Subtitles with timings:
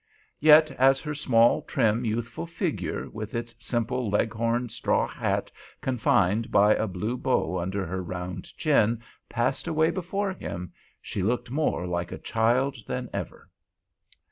[0.39, 6.73] Yet as her small, trim, youthful figure, with its simple Leghorn straw hat confined by
[6.73, 12.11] a blue bow under her round chin, passed away before him, she looked more like
[12.11, 13.51] a child than ever.